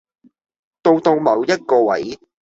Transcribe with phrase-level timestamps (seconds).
[0.81, 2.17] 到到某一個位